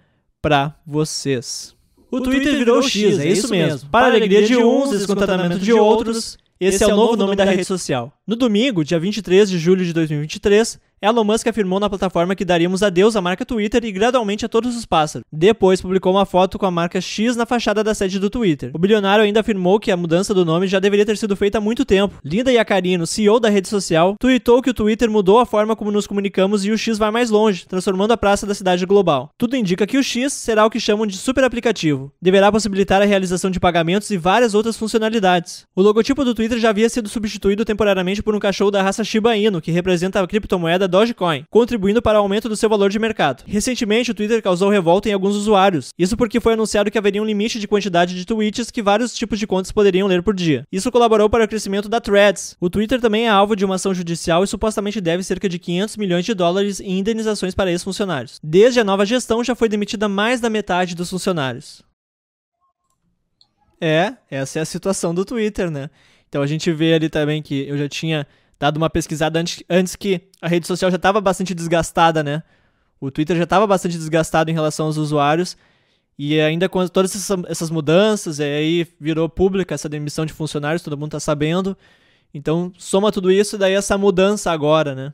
[0.41, 1.75] para vocês.
[2.11, 3.73] O, o Twitter, Twitter, virou X, é, é isso mesmo.
[3.73, 3.91] mesmo.
[3.91, 7.65] Para, a alegria de uns, descontentamento de outros, esse é o novo nome da rede
[7.65, 8.13] social.
[8.25, 12.81] No domingo, dia 23 de julho de 2023, Elon Musk afirmou na plataforma que daríamos
[12.81, 15.27] adeus à marca Twitter e gradualmente a todos os pássaros.
[15.33, 18.71] Depois publicou uma foto com a marca X na fachada da sede do Twitter.
[18.73, 21.61] O bilionário ainda afirmou que a mudança do nome já deveria ter sido feita há
[21.61, 22.15] muito tempo.
[22.25, 26.07] Linda Yacarino, CEO da rede social, tweetou que o Twitter mudou a forma como nos
[26.07, 29.31] comunicamos e o X vai mais longe, transformando a praça da cidade global.
[29.37, 32.13] Tudo indica que o X será o que chamam de super aplicativo.
[32.23, 35.67] Deverá possibilitar a realização de pagamentos e várias outras funcionalidades.
[35.75, 39.37] O logotipo do Twitter já havia sido substituído temporariamente por um cachorro da raça Shiba
[39.37, 43.45] Inu, que representa a criptomoeda Dogecoin, contribuindo para o aumento do seu valor de mercado.
[43.47, 47.25] Recentemente, o Twitter causou revolta em alguns usuários, isso porque foi anunciado que haveria um
[47.25, 50.65] limite de quantidade de tweets que vários tipos de contas poderiam ler por dia.
[50.73, 52.57] Isso colaborou para o crescimento da Threads.
[52.61, 55.97] O Twitter também é alvo de uma ação judicial e supostamente deve cerca de 500
[55.97, 58.41] milhões de dólares em indenizações para ex-funcionários.
[58.43, 61.83] Desde a nova gestão, já foi demitida mais da metade dos funcionários.
[63.81, 65.91] É, essa é a situação do Twitter, né?
[66.33, 68.27] Então a gente vê ali também que eu já tinha
[68.59, 72.43] dado uma pesquisada antes, antes que a rede social já estava bastante desgastada, né?
[72.99, 75.59] O Twitter já estava bastante desgastado em relação aos usuários.
[76.19, 77.15] E ainda com todas
[77.51, 81.77] essas mudanças, e aí virou pública essa demissão de funcionários, todo mundo está sabendo.
[82.33, 85.13] Então, soma tudo isso, daí essa mudança agora, né?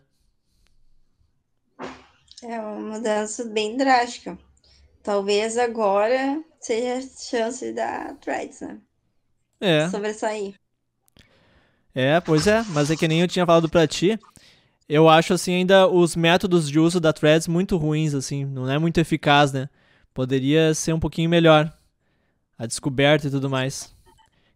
[2.44, 4.38] É uma mudança bem drástica.
[5.02, 8.78] Talvez agora seja a chance da Threads, né?
[9.60, 9.88] É.
[9.88, 10.54] Sobressair.
[11.94, 14.18] É, pois é, mas é que nem eu tinha falado pra ti.
[14.88, 18.78] Eu acho, assim, ainda os métodos de uso da Threads muito ruins, assim, não é
[18.78, 19.68] muito eficaz, né?
[20.14, 21.72] Poderia ser um pouquinho melhor.
[22.58, 23.94] A descoberta e tudo mais.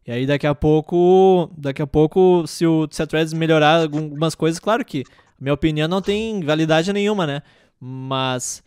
[0.07, 4.35] E aí daqui a pouco, daqui a pouco, se, o, se a Threads melhorar algumas
[4.35, 5.05] coisas, claro que
[5.40, 7.42] minha opinião não tem validade nenhuma, né?
[7.79, 8.62] Mas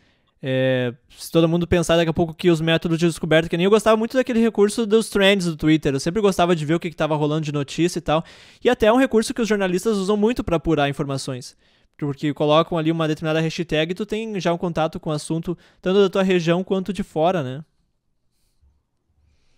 [0.47, 3.63] é, se todo mundo pensar daqui a pouco que os métodos de descoberta, que nem
[3.63, 6.79] eu gostava muito daquele recurso dos trends do Twitter, eu sempre gostava de ver o
[6.79, 8.23] que estava rolando de notícia e tal,
[8.63, 11.57] e até é um recurso que os jornalistas usam muito para apurar informações.
[11.97, 15.57] Porque colocam ali uma determinada hashtag e tu tem já um contato com o assunto,
[15.81, 17.65] tanto da tua região quanto de fora, né?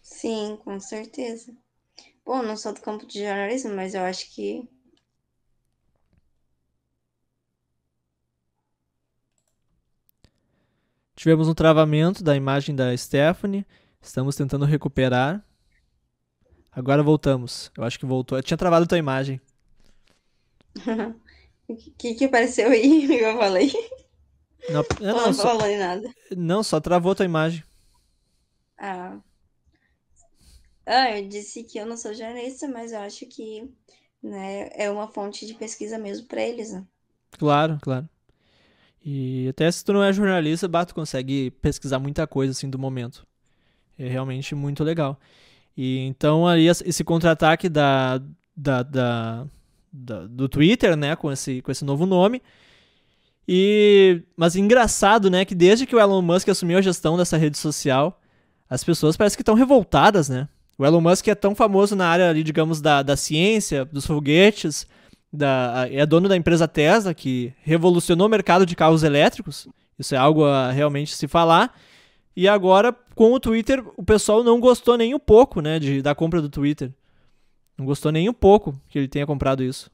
[0.02, 1.54] Sim, com certeza.
[2.26, 4.66] Bom, não sou do campo de jornalismo, mas eu acho que
[11.18, 13.66] Tivemos um travamento da imagem da Stephanie.
[14.00, 15.44] Estamos tentando recuperar.
[16.72, 17.72] Agora voltamos.
[17.76, 18.38] Eu acho que voltou.
[18.38, 19.42] Eu tinha travado tua imagem.
[21.70, 23.70] O que, que apareceu aí eu falei?
[24.70, 26.16] Não, eu Não, não, só, falou nada.
[26.36, 27.62] não, só travou tua imagem.
[28.80, 29.22] Ah.
[30.86, 33.70] ah, eu disse que eu não sou jornalista, mas eu acho que
[34.24, 36.88] né, é uma fonte de pesquisa mesmo para eles, né?
[37.38, 38.10] Claro, claro.
[39.04, 42.78] E até se tu não é jornalista, bah, tu consegue pesquisar muita coisa assim do
[42.78, 43.26] momento.
[43.98, 45.20] É realmente muito legal.
[45.76, 48.22] E então aí esse contra-ataque da,
[48.56, 49.48] da, da,
[49.92, 52.42] da- do Twitter, né, com esse, com esse novo nome.
[53.48, 57.58] E mas engraçado, né, que desde que o Elon Musk assumiu a gestão dessa rede
[57.58, 58.20] social,
[58.70, 60.50] as pessoas parecem que estão revoltadas, né?
[60.78, 64.86] O Elon Musk é tão famoso na área ali, digamos, da, da ciência, dos foguetes,
[65.32, 69.68] da, é dono da empresa Tesla, que revolucionou o mercado de carros elétricos.
[69.98, 71.74] Isso é algo a realmente se falar.
[72.36, 76.14] E agora, com o Twitter, o pessoal não gostou nem um pouco, né, de, da
[76.14, 76.94] compra do Twitter.
[77.78, 79.92] Não gostou nem um pouco que ele tenha comprado isso.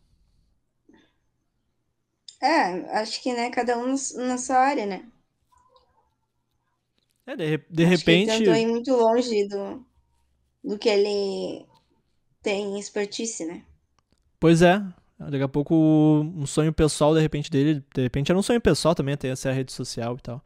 [2.42, 5.06] É, acho que, né, cada um na sua área, né?
[7.26, 9.86] É, de, de Acho que ele repente, tentou ir muito longe do,
[10.64, 11.66] do que ele
[12.42, 13.66] tem expertise, né?
[14.40, 14.84] pois é.
[15.20, 15.74] Daqui a pouco
[16.36, 19.52] um sonho pessoal, de repente, dele, de repente era um sonho pessoal também, ter essa
[19.52, 20.44] rede social e tal.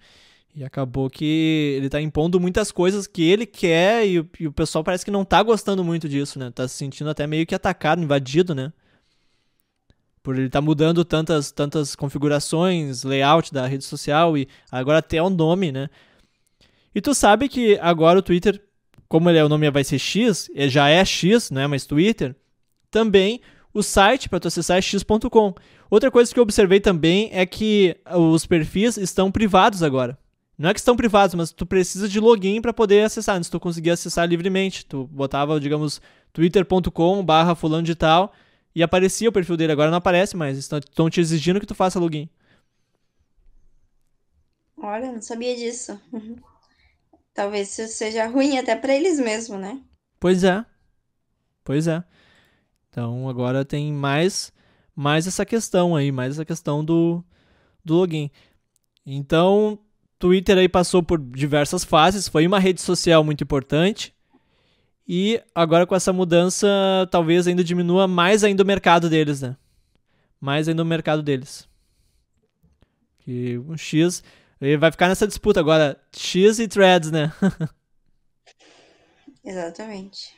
[0.56, 4.52] E acabou que ele tá impondo muitas coisas que ele quer e, o- e o
[4.52, 6.52] pessoal parece que não tá gostando muito disso, né?
[6.52, 8.72] Tá se sentindo até meio que atacado, invadido, né?
[10.22, 15.30] Por ele tá mudando tantas, tantas configurações, layout da rede social e agora até o
[15.30, 15.90] nome, né?
[16.94, 18.62] E tu sabe que agora o Twitter,
[19.08, 21.86] como ele é, o nome vai ser X, ele já é X, não é mais
[21.86, 22.36] Twitter,
[22.90, 23.40] também
[23.78, 25.54] o site para tu acessar é x.com.
[25.90, 30.18] Outra coisa que eu observei também é que os perfis estão privados agora.
[30.58, 33.36] Não é que estão privados, mas tu precisa de login para poder acessar.
[33.38, 34.86] Antes tu conseguia acessar livremente.
[34.86, 36.02] Tu botava, digamos,
[36.34, 38.34] twitter.com barra fulano de tal
[38.76, 39.72] e aparecia o perfil dele.
[39.74, 40.58] Agora não aparece mais.
[40.58, 42.28] Estão- te exigindo que tu faça login.
[44.78, 46.00] Olha, não sabia disso.
[47.34, 49.80] Talvez isso seja ruim até para eles mesmos, né?
[50.20, 50.66] Pois é.
[51.64, 52.04] Pois é.
[52.90, 54.52] Então agora tem mais
[54.96, 57.24] mais essa questão aí, mais essa questão do,
[57.86, 58.32] do login.
[59.06, 59.78] Então,
[60.18, 64.14] Twitter aí passou por diversas fases, foi uma rede social muito importante.
[65.08, 66.68] E agora com essa mudança,
[67.12, 69.56] talvez ainda diminua mais ainda o mercado deles, né?
[70.42, 71.70] Mais ainda o mercado deles.
[73.20, 74.24] Que o X
[74.60, 77.32] ele vai ficar nessa disputa agora, X e Threads, né?
[79.46, 80.37] Exatamente.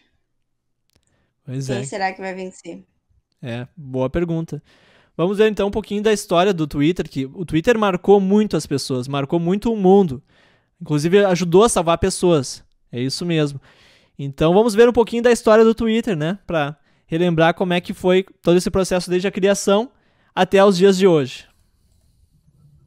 [1.50, 1.84] Pois Quem é.
[1.84, 2.84] será que vai vencer?
[3.42, 4.62] É, boa pergunta.
[5.18, 8.68] Vamos ver então um pouquinho da história do Twitter, que o Twitter marcou muito as
[8.68, 10.22] pessoas, marcou muito o mundo.
[10.80, 12.64] Inclusive ajudou a salvar pessoas.
[12.92, 13.60] É isso mesmo.
[14.18, 16.38] Então vamos ver um pouquinho da história do Twitter, né?
[16.46, 19.92] Pra relembrar como é que foi todo esse processo desde a criação
[20.36, 21.48] até os dias de hoje.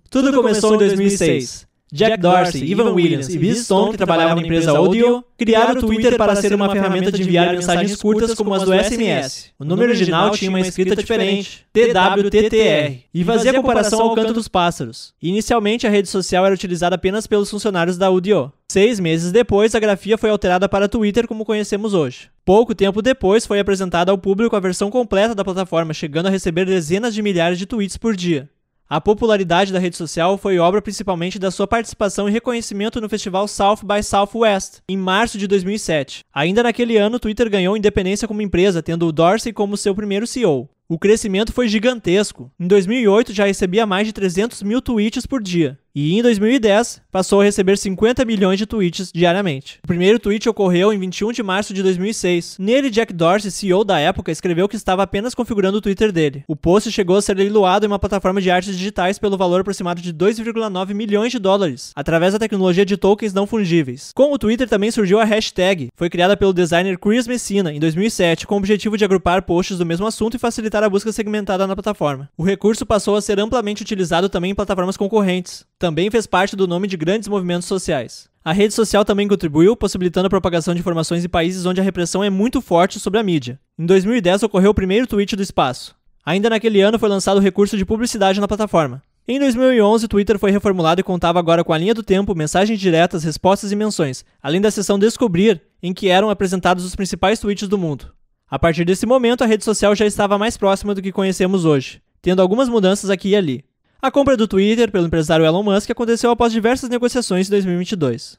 [0.09, 1.67] Tudo, começou em 2006.
[1.95, 6.17] Jack Dorsey, Ivan Williams e Biz Stone, que trabalhavam na empresa Audio, criaram o Twitter
[6.17, 9.51] para ser uma ferramenta de enviar mensagens curtas como as do SMS.
[9.59, 15.13] O nome original tinha uma escrita diferente, TWTTR, e fazia comparação ao canto dos pássaros.
[15.21, 18.51] Inicialmente, a rede social era utilizada apenas pelos funcionários da Audio.
[18.71, 22.31] Seis meses depois, a grafia foi alterada para Twitter como conhecemos hoje.
[22.43, 26.65] Pouco tempo depois, foi apresentada ao público a versão completa da plataforma, chegando a receber
[26.65, 28.49] dezenas de milhares de tweets por dia.
[28.93, 33.49] A popularidade da rede social foi obra principalmente da sua participação e reconhecimento no festival
[33.49, 36.21] South by Southwest, em março de 2007.
[36.31, 40.69] Ainda naquele ano, Twitter ganhou independência como empresa, tendo o Dorsey como seu primeiro CEO.
[40.93, 42.53] O crescimento foi gigantesco.
[42.61, 45.79] Em 2008 já recebia mais de 300 mil tweets por dia.
[45.95, 49.79] E em 2010 passou a receber 50 milhões de tweets diariamente.
[49.85, 52.57] O primeiro tweet ocorreu em 21 de março de 2006.
[52.59, 56.45] Nele, Jack Dorsey, CEO da época, escreveu que estava apenas configurando o Twitter dele.
[56.49, 60.01] O post chegou a ser leiloado em uma plataforma de artes digitais pelo valor aproximado
[60.01, 64.13] de 2,9 milhões de dólares, através da tecnologia de tokens não fungíveis.
[64.15, 65.89] Com o Twitter também surgiu a hashtag.
[65.95, 69.85] Foi criada pelo designer Chris Messina em 2007, com o objetivo de agrupar posts do
[69.85, 72.29] mesmo assunto e facilitar a busca segmentada na plataforma.
[72.37, 75.65] O recurso passou a ser amplamente utilizado também em plataformas concorrentes.
[75.79, 78.29] Também fez parte do nome de grandes movimentos sociais.
[78.45, 82.25] A rede social também contribuiu, possibilitando a propagação de informações em países onde a repressão
[82.25, 83.59] é muito forte sobre a mídia.
[83.79, 85.95] Em 2010 ocorreu o primeiro tweet do espaço.
[86.25, 89.03] Ainda naquele ano foi lançado o recurso de publicidade na plataforma.
[89.27, 92.81] Em 2011, o Twitter foi reformulado e contava agora com a linha do tempo, mensagens
[92.81, 97.69] diretas, respostas e menções, além da seção Descobrir, em que eram apresentados os principais tweets
[97.69, 98.13] do mundo.
[98.53, 102.03] A partir desse momento, a rede social já estava mais próxima do que conhecemos hoje,
[102.21, 103.65] tendo algumas mudanças aqui e ali.
[103.99, 108.39] A compra do Twitter pelo empresário Elon Musk aconteceu após diversas negociações em 2022.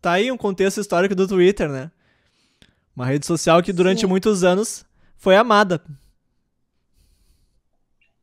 [0.00, 1.90] Tá aí um contexto histórico do Twitter, né?
[2.94, 4.06] Uma rede social que durante Sim.
[4.06, 5.82] muitos anos foi amada.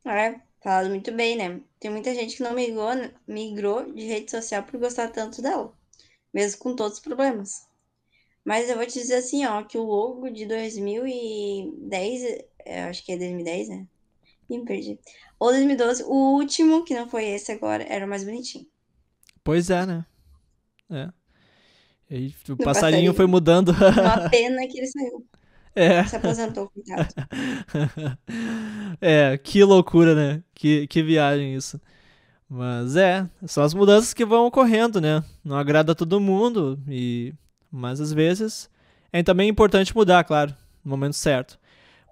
[0.06, 1.60] É, falado muito bem, né?
[1.78, 2.88] Tem muita gente que não migrou,
[3.28, 5.70] migrou de rede social por gostar tanto dela,
[6.32, 7.70] mesmo com todos os problemas.
[8.44, 12.22] Mas eu vou te dizer assim, ó, que o logo de 2010,
[12.66, 13.86] eu acho que é 2010, né?
[14.48, 14.98] Me perdi.
[15.38, 18.66] Ou 2012, o último, que não foi esse agora, era o mais bonitinho.
[19.44, 20.06] Pois é, né?
[20.90, 21.08] É.
[22.10, 23.14] E o Do passarinho passarinho.
[23.14, 23.70] foi mudando.
[23.96, 25.26] Uma pena que ele saiu.
[25.74, 26.06] é.
[26.06, 27.14] Se aposentou, coitado.
[29.00, 30.44] é, que loucura, né?
[30.54, 31.80] Que, que viagem isso.
[32.48, 35.24] Mas é, são as mudanças que vão ocorrendo, né?
[35.44, 37.32] Não agrada todo mundo, e
[37.72, 38.68] mas às vezes
[39.12, 40.54] é também importante mudar, claro,
[40.84, 41.58] no momento certo.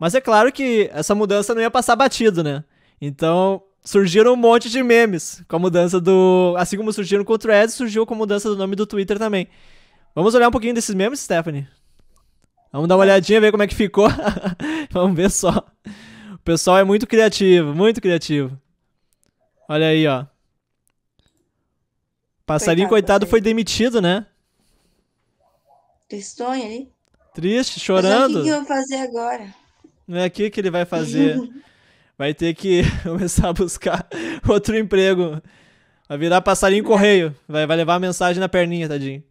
[0.00, 2.64] Mas é claro que essa mudança não ia passar batido, né?
[3.00, 6.54] Então surgiram um monte de memes com a mudança do.
[6.56, 9.48] Assim como surgiram com o Threads, surgiu com a mudança do nome do Twitter também.
[10.14, 11.68] Vamos olhar um pouquinho desses memes, Stephanie?
[12.72, 14.08] Vamos dar uma olhadinha, ver como é que ficou.
[14.90, 15.66] Vamos ver só.
[16.34, 18.58] O pessoal é muito criativo, muito criativo.
[19.68, 20.24] Olha aí, ó.
[22.46, 24.26] Passarinho, Coitado, coitado, foi demitido, né?
[26.10, 26.92] Tristonho ali.
[27.32, 28.38] Triste, Mas o chorando.
[28.38, 29.54] que, que eu vou fazer agora?
[30.06, 31.38] Não é aqui que ele vai fazer.
[32.18, 34.06] Vai ter que começar a buscar
[34.46, 35.40] outro emprego.
[36.06, 37.34] Vai virar passarinho correio.
[37.48, 39.24] Vai, vai levar a mensagem na perninha, tadinho.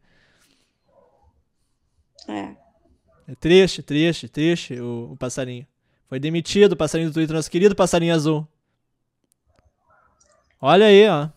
[2.27, 2.55] É.
[3.27, 5.67] É triste, triste, triste o, o passarinho.
[6.07, 8.47] Foi demitido o passarinho do Twitter, nosso querido passarinho azul.
[10.59, 11.29] Olha aí, ó.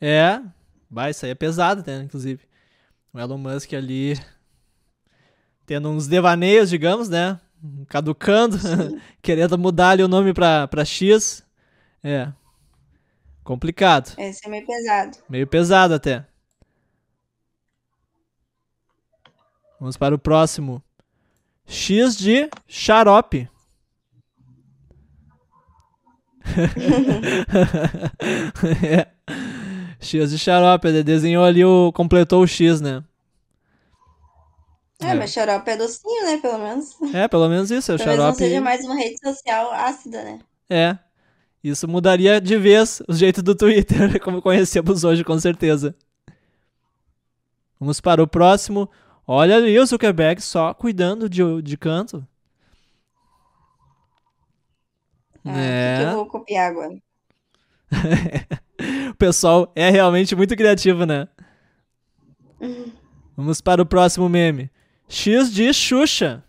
[0.00, 0.40] É,
[0.90, 2.40] vai, isso aí é pesado, né, inclusive.
[3.12, 4.14] O Elon Musk ali
[5.66, 7.40] tendo uns devaneios, digamos, né?
[7.88, 8.56] Caducando,
[9.20, 11.44] querendo mudar ali o nome pra, pra X.
[12.02, 12.32] É.
[13.42, 14.14] Complicado.
[14.18, 15.18] Esse é meio pesado.
[15.28, 16.24] Meio pesado até.
[19.80, 20.82] Vamos para o próximo.
[21.66, 23.48] X de xarope.
[28.82, 29.08] é.
[30.00, 30.88] X de xarope.
[30.88, 31.92] Ele desenhou ali o.
[31.92, 33.02] completou o X, né?
[35.00, 35.14] É, É.
[35.14, 36.38] mas xarope é docinho, né?
[36.38, 36.96] Pelo menos.
[37.14, 37.92] É, pelo menos isso.
[37.92, 38.38] É o Talvez não xarope.
[38.38, 40.40] seja mais uma rede social ácida, né?
[40.68, 40.98] É.
[41.62, 45.94] Isso mudaria de vez o jeito do Twitter, como conhecemos hoje, com certeza.
[47.80, 48.88] Vamos para o próximo.
[49.26, 52.26] Olha ali o Zuckerberg só cuidando de, de canto.
[55.44, 56.04] Ah, O que, que É.
[56.04, 56.96] eu vou copiar agora?
[59.18, 61.26] Pessoal é realmente muito criativo, né?
[63.36, 64.70] Vamos para o próximo meme.
[65.08, 66.44] X de Xuxa.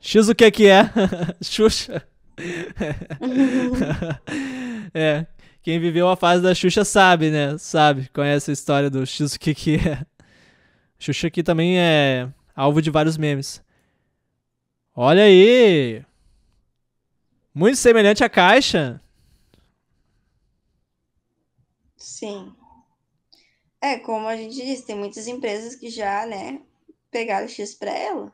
[0.00, 0.90] X o que que é?
[1.42, 2.06] Xuxa.
[4.94, 5.26] é.
[5.62, 7.58] Quem viveu a fase da Xuxa sabe, né?
[7.58, 10.06] Sabe, conhece a história do X o que que é.
[10.98, 13.62] Xuxa aqui também é alvo de vários memes.
[14.94, 16.04] Olha aí!
[17.52, 19.00] Muito semelhante à caixa.
[22.16, 22.50] Sim.
[23.78, 26.62] É, como a gente disse, tem muitas empresas que já, né,
[27.10, 28.32] pegaram X pra ela.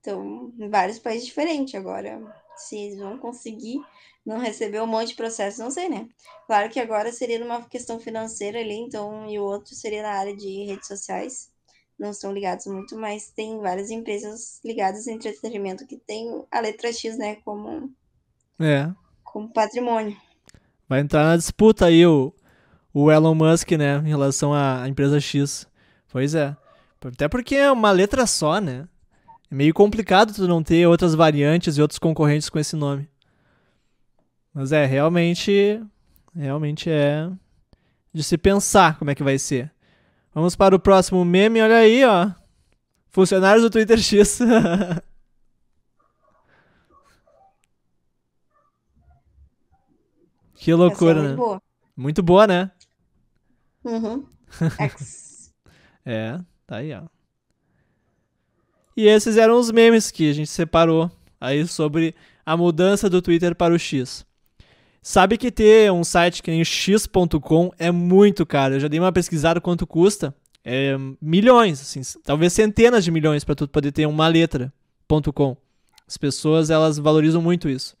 [0.00, 1.72] Então, em vários países diferentes.
[1.76, 2.20] Agora,
[2.56, 3.80] se eles vão conseguir
[4.26, 6.08] não receber um monte de processo, não sei, né?
[6.48, 10.36] Claro que agora seria numa questão financeira ali, então, e o outro seria na área
[10.36, 11.48] de redes sociais.
[11.96, 16.92] Não estão ligados muito, mas tem várias empresas ligadas em entretenimento que tem a letra
[16.92, 17.88] X, né, como,
[18.58, 18.92] É.
[19.22, 20.20] como patrimônio.
[20.88, 22.34] Vai entrar na disputa aí o,
[22.92, 23.98] o Elon Musk, né?
[23.98, 25.66] Em relação à empresa X.
[26.10, 26.56] Pois é.
[27.04, 28.86] Até porque é uma letra só, né?
[29.50, 33.08] É meio complicado tu não ter outras variantes e outros concorrentes com esse nome.
[34.54, 35.82] Mas é, realmente.
[36.34, 37.28] Realmente é
[38.12, 39.72] de se pensar como é que vai ser.
[40.34, 42.30] Vamos para o próximo meme, olha aí, ó.
[43.08, 44.38] Funcionários do Twitter X.
[50.56, 51.28] que loucura, Essa é né?
[51.28, 51.62] muito boa.
[51.96, 52.70] Muito boa, né?
[53.84, 54.24] Uhum.
[54.78, 55.52] X.
[56.04, 57.02] É, tá aí, ó.
[58.96, 61.10] E esses eram os memes que a gente separou
[61.40, 62.14] aí sobre
[62.44, 64.26] a mudança do Twitter para o X.
[65.00, 68.74] Sabe que ter um site que nem o x.com é muito caro.
[68.74, 70.34] Eu já dei uma pesquisada quanto custa.
[70.64, 74.72] É milhões, assim, talvez centenas de milhões para tu poder ter uma letra
[75.34, 75.56] .com.
[76.06, 77.96] As pessoas elas valorizam muito isso.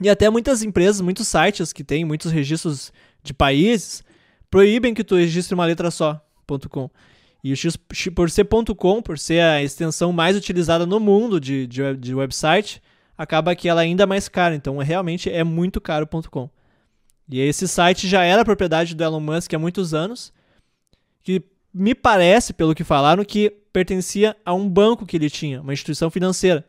[0.00, 2.92] E até muitas empresas, muitos sites que têm muitos registros
[3.24, 4.04] de países,
[4.50, 6.20] proíbem que tu registre uma letra só,
[6.70, 6.90] .com.
[7.42, 7.76] E o X,
[8.14, 12.82] por ser .com, por ser a extensão mais utilizada no mundo de, de, de website,
[13.16, 14.54] acaba que ela é ainda mais cara.
[14.54, 16.50] Então, realmente é muito caro .com.
[17.28, 20.32] E esse site já era propriedade do Elon Musk há muitos anos,
[21.22, 21.42] que
[21.74, 26.10] me parece, pelo que falaram, que pertencia a um banco que ele tinha, uma instituição
[26.10, 26.64] financeira.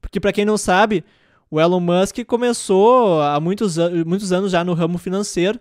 [0.00, 1.04] Porque, para quem não sabe,
[1.50, 3.76] o Elon Musk começou há muitos,
[4.06, 5.60] muitos anos já no ramo financeiro,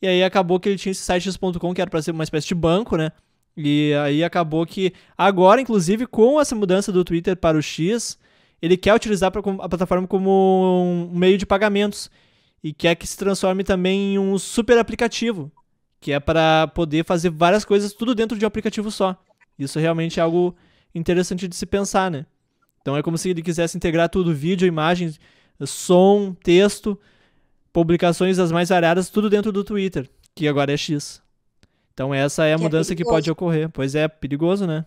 [0.00, 2.48] e aí acabou que ele tinha esse site X.com, que era para ser uma espécie
[2.48, 3.10] de banco, né?
[3.56, 8.18] E aí acabou que agora, inclusive, com essa mudança do Twitter para o X,
[8.60, 12.10] ele quer utilizar a plataforma como um meio de pagamentos
[12.62, 15.52] e quer que se transforme também em um super aplicativo,
[16.00, 19.16] que é para poder fazer várias coisas tudo dentro de um aplicativo só.
[19.58, 20.56] Isso realmente é algo
[20.94, 22.26] interessante de se pensar, né?
[22.80, 25.20] Então é como se ele quisesse integrar tudo, vídeo, imagens,
[25.64, 26.98] som, texto,
[27.74, 31.20] publicações das mais variadas, tudo dentro do Twitter, que agora é X.
[31.92, 33.68] Então essa é a que é mudança é que pode ocorrer.
[33.68, 34.86] Pois é, perigoso, né?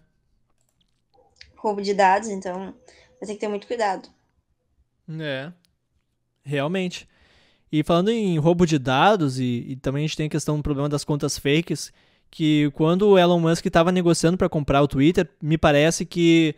[1.57, 2.73] Roubo de dados, então
[3.19, 4.07] vai ter que ter muito cuidado.
[5.19, 5.51] É.
[6.43, 7.07] Realmente.
[7.69, 10.63] E falando em roubo de dados, e, e também a gente tem a questão do
[10.63, 11.91] problema das contas fakes,
[12.31, 16.55] que quando o Elon Musk estava negociando para comprar o Twitter, me parece que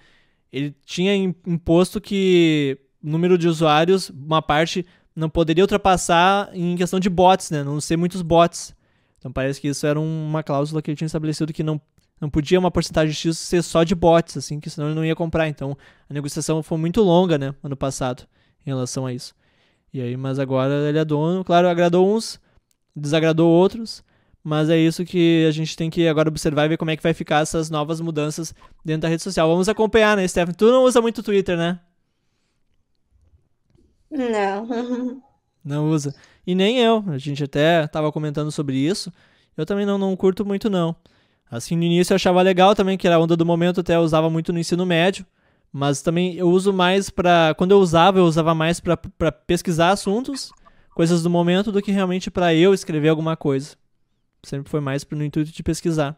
[0.53, 7.09] ele tinha imposto que número de usuários, uma parte, não poderia ultrapassar em questão de
[7.09, 7.63] bots, né?
[7.63, 8.75] Não ser muitos bots.
[9.17, 11.79] Então parece que isso era uma cláusula que ele tinha estabelecido que não,
[12.19, 15.15] não podia uma porcentagem X ser só de bots, assim, que senão ele não ia
[15.15, 15.47] comprar.
[15.47, 15.77] Então
[16.09, 18.23] a negociação foi muito longa, né, ano passado,
[18.65, 19.35] em relação a isso.
[19.93, 22.39] E aí, mas agora ele é dono, claro, agradou uns,
[22.95, 24.03] desagradou outros,
[24.43, 27.03] mas é isso que a gente tem que agora observar e ver como é que
[27.03, 28.53] vai ficar essas novas mudanças
[28.85, 29.49] dentro da rede social.
[29.49, 30.53] Vamos acompanhar, né, Stephen?
[30.53, 31.79] Tu não usa muito Twitter, né?
[34.11, 35.21] Não.
[35.63, 36.15] Não usa.
[36.47, 37.03] E nem eu.
[37.07, 39.11] A gente até tava comentando sobre isso.
[39.57, 40.95] Eu também não, não curto muito, não.
[41.51, 44.29] Assim, no início eu achava legal também, que era a onda do momento, até usava
[44.29, 45.25] muito no ensino médio.
[45.71, 48.97] Mas também eu uso mais para Quando eu usava, eu usava mais para
[49.31, 50.51] pesquisar assuntos,
[50.95, 53.75] coisas do momento, do que realmente para eu escrever alguma coisa.
[54.41, 56.17] Sempre foi mais no intuito de pesquisar.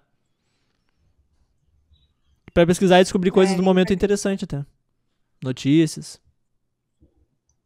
[2.53, 4.63] Para pesquisar e descobrir coisas é, do momento interessante até.
[5.43, 6.21] Notícias.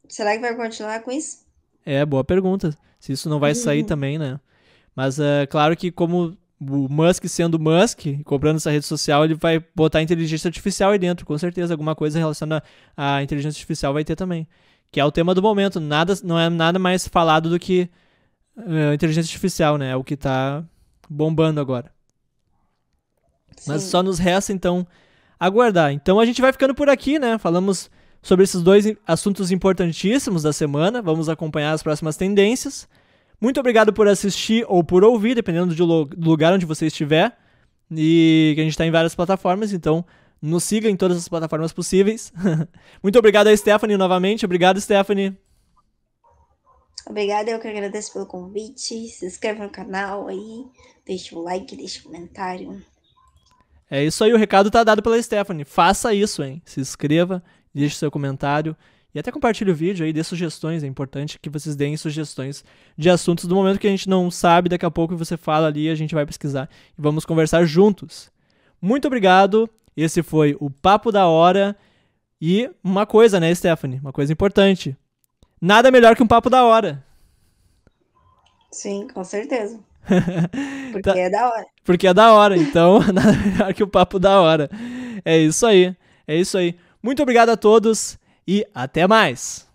[0.09, 1.45] Será que vai continuar com isso?
[1.85, 2.77] É, boa pergunta.
[2.99, 4.39] Se isso não vai sair também, né?
[4.95, 9.63] Mas é claro que como o Musk sendo Musk, comprando essa rede social, ele vai
[9.75, 11.73] botar inteligência artificial aí dentro, com certeza.
[11.73, 12.63] Alguma coisa relacionada
[12.95, 14.47] à inteligência artificial vai ter também.
[14.91, 15.79] Que é o tema do momento.
[15.79, 17.89] Nada, não é nada mais falado do que
[18.57, 19.91] uh, inteligência artificial, né?
[19.91, 20.63] É o que está
[21.09, 21.91] bombando agora.
[23.57, 23.71] Sim.
[23.71, 24.87] Mas só nos resta, então,
[25.39, 25.91] aguardar.
[25.91, 27.37] Então a gente vai ficando por aqui, né?
[27.37, 27.89] Falamos
[28.25, 30.99] sobre esses dois assuntos importantíssimos da semana.
[30.99, 32.89] Vamos acompanhar as próximas tendências.
[33.39, 37.37] Muito obrigado por assistir ou por ouvir, dependendo do lugar onde você estiver.
[37.91, 40.03] E que a gente está em várias plataformas, então
[40.41, 42.33] nos siga em todas as plataformas possíveis.
[43.03, 44.43] Muito obrigado a Stephanie novamente.
[44.43, 45.37] Obrigado, Stephanie.
[47.07, 49.07] Obrigada, eu que agradeço pelo convite.
[49.07, 50.65] Se inscreva no canal aí,
[51.05, 52.83] deixe um like, deixe um comentário.
[53.87, 55.63] É isso aí, o recado tá dado pela Stephanie.
[55.63, 56.59] Faça isso, hein?
[56.65, 57.43] Se inscreva,
[57.79, 58.75] deixe seu comentário
[59.15, 60.83] e até compartilhe o vídeo aí, dê sugestões.
[60.83, 62.65] É importante que vocês deem sugestões
[62.97, 65.89] de assuntos do momento que a gente não sabe, daqui a pouco você fala ali,
[65.89, 68.29] a gente vai pesquisar e vamos conversar juntos.
[68.81, 69.69] Muito obrigado.
[69.95, 71.77] Esse foi o Papo da Hora.
[72.41, 73.99] E uma coisa, né, Stephanie?
[73.99, 74.97] Uma coisa importante.
[75.61, 77.01] Nada melhor que um papo da hora.
[78.69, 79.79] Sim, com certeza.
[80.91, 81.17] Porque tá.
[81.17, 81.65] é da hora.
[81.85, 84.69] Porque é da hora, então nada melhor que o papo da hora.
[85.23, 85.95] É isso aí.
[86.27, 86.75] É isso aí.
[87.05, 89.67] Muito obrigado a todos e até mais!